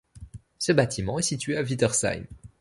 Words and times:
Ce 0.57 0.71
bâtiment 0.71 1.19
est 1.19 1.21
situé 1.21 1.57
à 1.57 1.61
Wittersheim. 1.61 2.23